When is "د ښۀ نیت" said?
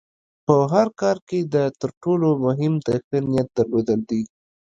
2.87-3.47